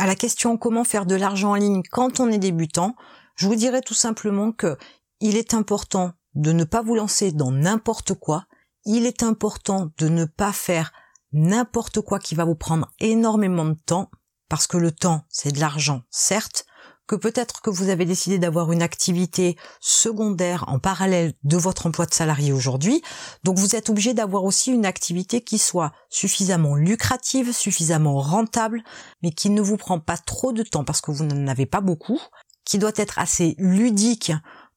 [0.00, 2.96] à la question comment faire de l'argent en ligne quand on est débutant,
[3.36, 4.78] je vous dirais tout simplement que
[5.20, 8.46] il est important de ne pas vous lancer dans n'importe quoi.
[8.86, 10.94] Il est important de ne pas faire
[11.32, 14.10] n'importe quoi qui va vous prendre énormément de temps,
[14.48, 16.64] parce que le temps, c'est de l'argent, certes,
[17.10, 22.06] que peut-être que vous avez décidé d'avoir une activité secondaire en parallèle de votre emploi
[22.06, 23.02] de salarié aujourd'hui.
[23.42, 28.84] Donc vous êtes obligé d'avoir aussi une activité qui soit suffisamment lucrative, suffisamment rentable,
[29.24, 31.80] mais qui ne vous prend pas trop de temps parce que vous n'en avez pas
[31.80, 32.20] beaucoup,
[32.64, 34.30] qui doit être assez ludique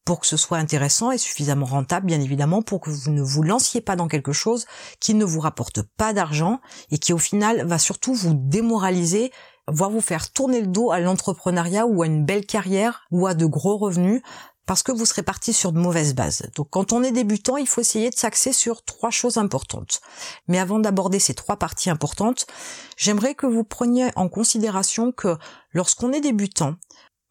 [0.04, 3.44] pour que ce soit intéressant et suffisamment rentable, bien évidemment, pour que vous ne vous
[3.44, 4.66] lanciez pas dans quelque chose
[5.00, 9.32] qui ne vous rapporte pas d'argent et qui au final va surtout vous démoraliser
[9.68, 13.34] voire vous faire tourner le dos à l'entrepreneuriat ou à une belle carrière ou à
[13.34, 14.22] de gros revenus
[14.66, 16.50] parce que vous serez parti sur de mauvaises bases.
[16.56, 20.02] Donc quand on est débutant, il faut essayer de s'axer sur trois choses importantes.
[20.48, 22.48] Mais avant d'aborder ces trois parties importantes,
[22.96, 25.38] j'aimerais que vous preniez en considération que
[25.74, 26.76] lorsqu'on est débutant,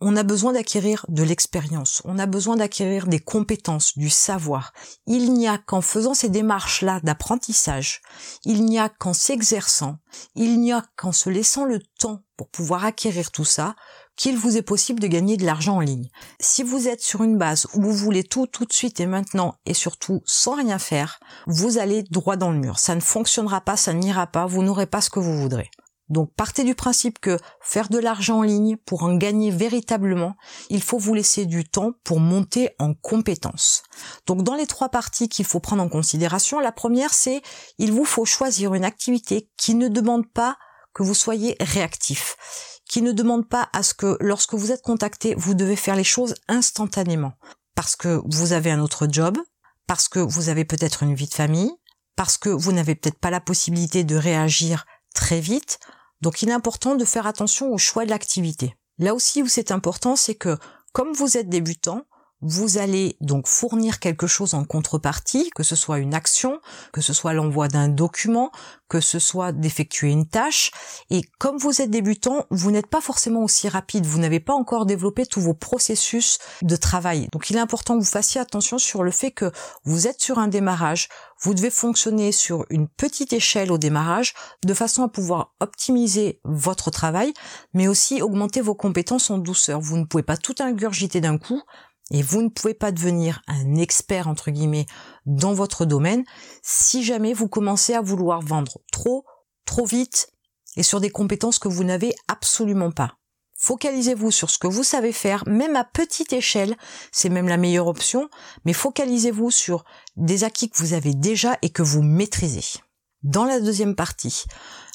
[0.04, 4.72] on a besoin d'acquérir de l'expérience, on a besoin d'acquérir des compétences, du savoir.
[5.06, 8.02] Il n'y a qu'en faisant ces démarches-là d'apprentissage,
[8.44, 9.98] il n'y a qu'en s'exerçant,
[10.34, 13.76] il n'y a qu'en se laissant le temps pour pouvoir acquérir tout ça,
[14.16, 16.10] qu'il vous est possible de gagner de l'argent en ligne.
[16.40, 19.54] Si vous êtes sur une base où vous voulez tout tout de suite et maintenant
[19.66, 22.80] et surtout sans rien faire, vous allez droit dans le mur.
[22.80, 25.70] Ça ne fonctionnera pas, ça n'ira pas, vous n'aurez pas ce que vous voudrez.
[26.08, 30.34] Donc partez du principe que faire de l'argent en ligne pour en gagner véritablement,
[30.68, 33.82] il faut vous laisser du temps pour monter en compétences.
[34.26, 37.42] Donc dans les trois parties qu'il faut prendre en considération, la première c'est
[37.78, 40.56] il vous faut choisir une activité qui ne demande pas
[40.94, 42.36] que vous soyez réactif,
[42.88, 46.04] qui ne demande pas à ce que lorsque vous êtes contacté, vous devez faire les
[46.04, 47.32] choses instantanément
[47.74, 49.38] parce que vous avez un autre job,
[49.86, 51.72] parce que vous avez peut-être une vie de famille,
[52.16, 54.84] parce que vous n'avez peut-être pas la possibilité de réagir
[55.22, 55.78] très vite,
[56.20, 58.74] donc il est important de faire attention au choix de l'activité.
[58.98, 60.58] Là aussi où c'est important, c'est que
[60.92, 62.06] comme vous êtes débutant,
[62.42, 66.60] vous allez donc fournir quelque chose en contrepartie, que ce soit une action,
[66.92, 68.50] que ce soit l'envoi d'un document,
[68.88, 70.70] que ce soit d'effectuer une tâche.
[71.08, 74.84] Et comme vous êtes débutant, vous n'êtes pas forcément aussi rapide, vous n'avez pas encore
[74.84, 77.28] développé tous vos processus de travail.
[77.32, 79.50] Donc il est important que vous fassiez attention sur le fait que
[79.84, 81.08] vous êtes sur un démarrage,
[81.40, 86.90] vous devez fonctionner sur une petite échelle au démarrage de façon à pouvoir optimiser votre
[86.90, 87.32] travail,
[87.74, 89.80] mais aussi augmenter vos compétences en douceur.
[89.80, 91.62] Vous ne pouvez pas tout ingurgiter d'un coup,
[92.12, 94.86] et vous ne pouvez pas devenir un expert entre guillemets
[95.26, 96.24] dans votre domaine
[96.62, 99.24] si jamais vous commencez à vouloir vendre trop,
[99.64, 100.28] trop vite
[100.76, 103.16] et sur des compétences que vous n'avez absolument pas.
[103.56, 106.76] Focalisez-vous sur ce que vous savez faire, même à petite échelle,
[107.12, 108.28] c'est même la meilleure option,
[108.64, 109.84] mais focalisez-vous sur
[110.16, 112.80] des acquis que vous avez déjà et que vous maîtrisez.
[113.22, 114.44] Dans la deuxième partie,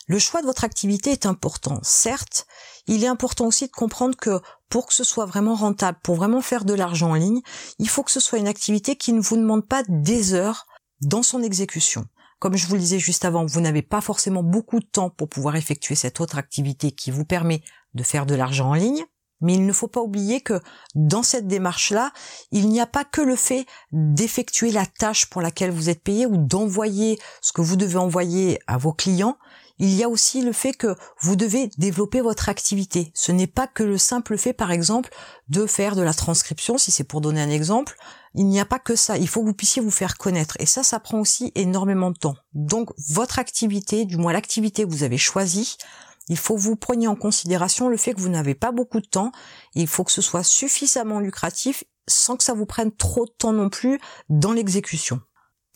[0.08, 1.80] le choix de votre activité est important.
[1.82, 2.46] Certes,
[2.88, 6.42] il est important aussi de comprendre que pour que ce soit vraiment rentable, pour vraiment
[6.42, 7.42] faire de l'argent en ligne,
[7.80, 10.66] il faut que ce soit une activité qui ne vous demande pas des heures
[11.02, 12.06] dans son exécution.
[12.40, 15.28] Comme je vous le disais juste avant, vous n'avez pas forcément beaucoup de temps pour
[15.28, 19.04] pouvoir effectuer cette autre activité qui vous permet de faire de l'argent en ligne.
[19.42, 20.60] Mais il ne faut pas oublier que
[20.96, 22.12] dans cette démarche-là,
[22.52, 26.26] il n'y a pas que le fait d'effectuer la tâche pour laquelle vous êtes payé
[26.26, 29.38] ou d'envoyer ce que vous devez envoyer à vos clients,
[29.80, 33.12] il y a aussi le fait que vous devez développer votre activité.
[33.14, 35.12] Ce n'est pas que le simple fait, par exemple,
[35.50, 37.96] de faire de la transcription, si c'est pour donner un exemple.
[38.34, 39.18] Il n'y a pas que ça.
[39.18, 40.56] Il faut que vous puissiez vous faire connaître.
[40.60, 42.36] Et ça, ça prend aussi énormément de temps.
[42.54, 45.78] Donc, votre activité, du moins l'activité que vous avez choisie,
[46.30, 49.08] il faut que vous preniez en considération le fait que vous n'avez pas beaucoup de
[49.08, 49.32] temps.
[49.76, 53.54] Il faut que ce soit suffisamment lucratif sans que ça vous prenne trop de temps
[53.54, 54.00] non plus
[54.30, 55.22] dans l'exécution.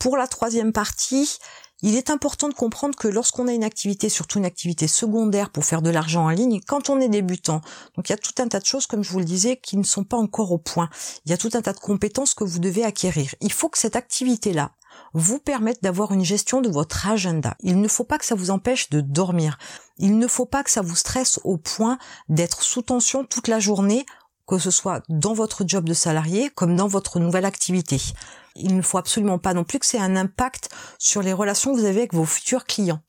[0.02, 1.38] Pour la troisième partie,
[1.84, 5.64] il est important de comprendre que lorsqu'on a une activité, surtout une activité secondaire pour
[5.64, 7.62] faire de l'argent en ligne, quand on est débutant,
[7.96, 9.78] donc il y a tout un tas de choses, comme je vous le disais, qui
[9.78, 10.90] ne sont pas encore au point.
[11.26, 13.36] Il y a tout un tas de compétences que vous devez acquérir.
[13.42, 14.72] Il faut que cette activité-là
[15.14, 17.56] vous permette d'avoir une gestion de votre agenda.
[17.60, 19.60] Il ne faut pas que ça vous empêche de dormir.
[20.00, 23.60] Il ne faut pas que ça vous stresse au point d'être sous tension toute la
[23.60, 24.08] journée
[24.48, 28.02] que ce soit dans votre job de salarié comme dans votre nouvelle activité.
[28.56, 31.80] Il ne faut absolument pas non plus que c'est un impact sur les relations que
[31.80, 33.02] vous avez avec vos futurs clients.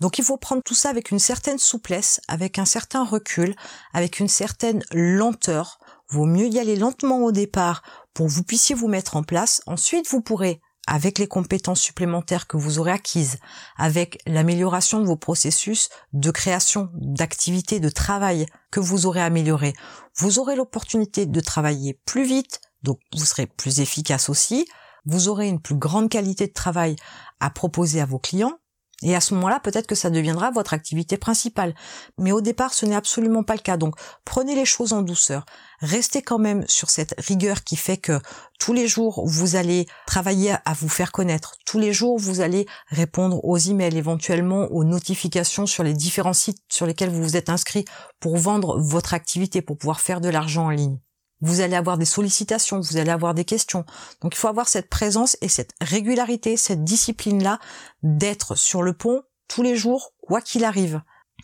[0.00, 3.54] Donc il faut prendre tout ça avec une certaine souplesse, avec un certain recul,
[3.92, 5.78] avec une certaine lenteur.
[6.08, 7.82] Vaut mieux y aller lentement au départ
[8.14, 9.62] pour que vous puissiez vous mettre en place.
[9.66, 13.38] Ensuite, vous pourrez avec les compétences supplémentaires que vous aurez acquises,
[13.76, 19.74] avec l'amélioration de vos processus de création, d'activité, de travail que vous aurez amélioré,
[20.16, 24.66] vous aurez l'opportunité de travailler plus vite, donc vous serez plus efficace aussi,
[25.06, 26.96] vous aurez une plus grande qualité de travail
[27.40, 28.58] à proposer à vos clients,
[29.02, 31.74] Et à ce moment-là, peut-être que ça deviendra votre activité principale.
[32.18, 33.76] Mais au départ, ce n'est absolument pas le cas.
[33.78, 33.94] Donc,
[34.24, 35.46] prenez les choses en douceur.
[35.80, 38.20] Restez quand même sur cette rigueur qui fait que
[38.58, 41.54] tous les jours, vous allez travailler à vous faire connaître.
[41.64, 46.60] Tous les jours, vous allez répondre aux emails, éventuellement aux notifications sur les différents sites
[46.68, 47.86] sur lesquels vous vous êtes inscrit
[48.20, 50.98] pour vendre votre activité, pour pouvoir faire de l'argent en ligne.
[51.40, 53.84] Vous allez avoir des sollicitations, vous allez avoir des questions.
[54.20, 57.58] Donc il faut avoir cette présence et cette régularité, cette discipline-là
[58.02, 61.02] d'être sur le pont tous les jours, quoi qu'il arrive.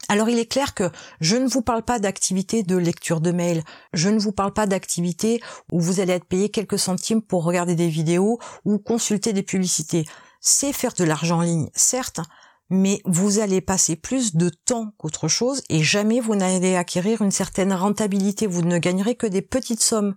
[0.08, 0.90] Alors il est clair que
[1.20, 4.66] je ne vous parle pas d'activité de lecture de mail, je ne vous parle pas
[4.66, 5.40] d'activité
[5.72, 10.06] où vous allez être payé quelques centimes pour regarder des vidéos ou consulter des publicités.
[10.40, 12.20] C'est faire de l'argent en ligne, certes,
[12.70, 17.30] mais vous allez passer plus de temps qu'autre chose et jamais vous n'allez acquérir une
[17.30, 20.14] certaine rentabilité, vous ne gagnerez que des petites sommes.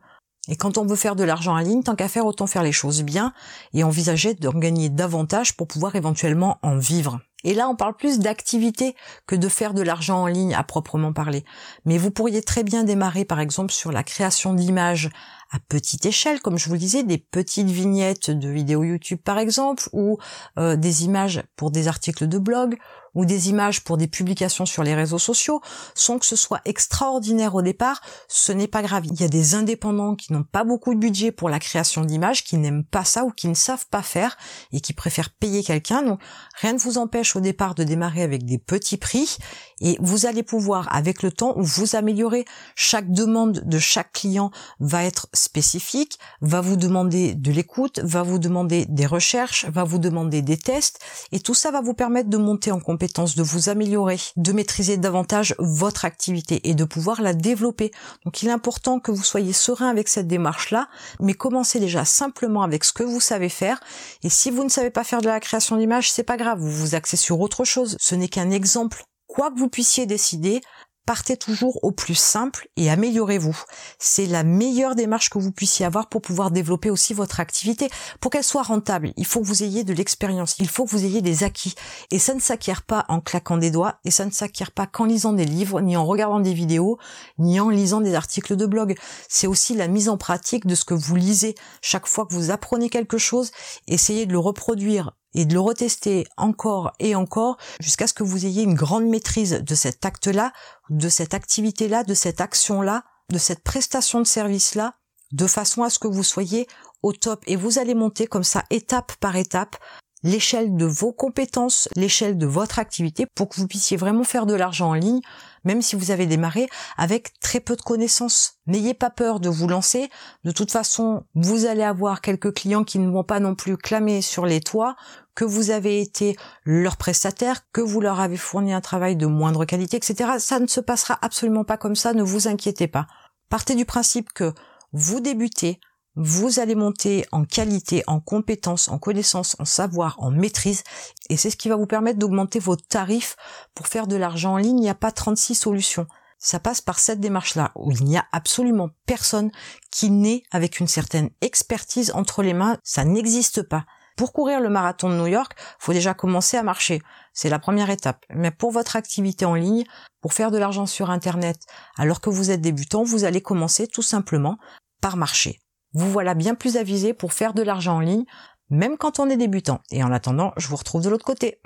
[0.48, 2.72] Et quand on veut faire de l'argent en ligne, tant qu'à faire, autant faire les
[2.72, 3.34] choses bien
[3.74, 7.20] et envisager d'en gagner davantage pour pouvoir éventuellement en vivre.
[7.44, 8.96] Et là, on parle plus d'activité
[9.28, 11.46] que de faire de l'argent en ligne à proprement parler.
[11.86, 15.10] Mais vous pourriez très bien démarrer, par exemple, sur la création d'images
[15.52, 19.40] à petite échelle, comme je vous le disais, des petites vignettes de vidéos YouTube, par
[19.40, 20.18] exemple, ou
[20.58, 22.78] euh, des images pour des articles de blog,
[23.16, 25.62] ou des images pour des publications sur les réseaux sociaux,
[25.96, 29.06] sans que ce soit extraordinaire au départ, ce n'est pas grave.
[29.06, 32.44] Il y a des indépendants qui n'ont pas beaucoup de budget pour la création d'images,
[32.44, 34.38] qui n'aiment pas ça ou qui ne savent pas faire
[34.72, 36.04] et qui préfèrent payer quelqu'un.
[36.04, 36.20] Donc
[36.56, 39.38] rien ne vous empêche au départ de démarrer avec des petits prix
[39.82, 42.46] et vous allez pouvoir avec le temps vous améliorer.
[42.76, 48.40] Chaque demande de chaque client va être spécifique, va vous demander de l'écoute, va vous
[48.40, 51.00] demander des recherches, va vous demander des tests
[51.32, 54.98] et tout ça va vous permettre de monter en compétence de vous améliorer, de maîtriser
[54.98, 57.92] davantage votre activité et de pouvoir la développer.
[58.26, 60.90] Donc il est important que vous soyez serein avec cette démarche-là,
[61.20, 63.80] mais commencez déjà simplement avec ce que vous savez faire.
[64.24, 66.72] Et si vous ne savez pas faire de la création d'images, c'est pas grave, vous
[66.72, 67.96] vous axez sur autre chose.
[68.00, 69.04] Ce n'est qu'un exemple.
[69.28, 70.62] Quoi que vous puissiez décider,
[71.10, 73.60] partez toujours au plus simple et améliorez-vous.
[73.98, 77.90] C'est la meilleure démarche que vous puissiez avoir pour pouvoir développer aussi votre activité.
[78.22, 81.06] Pour qu'elle soit rentable, il faut que vous ayez de l'expérience, il faut que vous
[81.06, 81.74] ayez des acquis.
[82.12, 85.06] Et ça ne s'acquiert pas en claquant des doigts, et ça ne s'acquiert pas qu'en
[85.06, 87.00] lisant des livres, ni en regardant des vidéos,
[87.40, 88.96] ni en lisant des articles de blog.
[89.28, 91.56] C'est aussi la mise en pratique de ce que vous lisez.
[91.82, 93.50] Chaque fois que vous apprenez quelque chose,
[93.88, 98.46] essayez de le reproduire et de le retester encore et encore jusqu'à ce que vous
[98.46, 100.52] ayez une grande maîtrise de cet acte-là,
[100.90, 104.96] de cette activité-là, de cette action-là, de cette prestation de service-là,
[105.32, 106.68] de façon à ce que vous soyez
[107.04, 107.44] au top.
[107.48, 109.78] Et vous allez monter comme ça, étape par étape,
[110.24, 114.54] l'échelle de vos compétences, l'échelle de votre activité pour que vous puissiez vraiment faire de
[114.54, 115.22] l'argent en ligne,
[115.64, 116.68] même si vous avez démarré
[116.98, 118.60] avec très peu de connaissances.
[118.68, 120.10] N'ayez pas peur de vous lancer.
[120.44, 124.22] De toute façon, vous allez avoir quelques clients qui ne vont pas non plus clamer
[124.22, 124.96] sur les toits
[125.36, 126.36] que vous avez été
[126.66, 130.32] leur prestataire, que vous leur avez fourni un travail de moindre qualité, etc.
[130.38, 133.08] Ça ne se passera absolument pas comme ça, ne vous inquiétez pas.
[133.50, 134.54] Partez du principe que
[134.92, 135.80] vous débutez,
[136.16, 140.84] vous allez monter en qualité, en compétence, en connaissance, en savoir, en maîtrise,
[141.30, 143.36] et c'est ce qui va vous permettre d'augmenter vos tarifs
[143.76, 144.80] pour faire de l'argent en ligne.
[144.80, 146.08] Il n'y a pas 36 solutions.
[146.38, 149.52] Ça passe par cette démarche-là, où il n'y a absolument personne
[149.92, 152.78] qui naît avec une certaine expertise entre les mains.
[152.84, 153.86] Ça n'existe pas.
[154.16, 157.02] Pour courir le marathon de New York, faut déjà commencer à marcher.
[157.34, 158.26] C'est la première étape.
[158.30, 159.86] Mais pour votre activité en ligne,
[160.22, 161.58] pour faire de l'argent sur Internet,
[161.98, 164.58] alors que vous êtes débutant, vous allez commencer tout simplement
[165.02, 165.60] par marcher.
[165.94, 168.26] Vous voilà bien plus avisé pour faire de l'argent en ligne,
[168.70, 169.82] même quand on est débutant.
[169.92, 171.62] Et en attendant, je vous retrouve de l'autre côté.